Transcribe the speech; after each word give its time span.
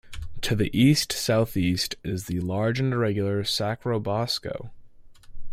To 0.41 0.55
the 0.55 0.75
east-southeast 0.75 1.93
is 2.03 2.25
the 2.25 2.39
large 2.39 2.79
and 2.79 2.91
irregular 2.91 3.43
Sacrobosco. 3.43 4.71